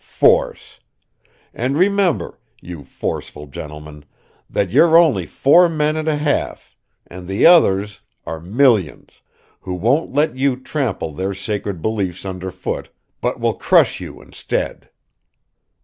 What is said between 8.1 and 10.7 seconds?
are millions, who won't let you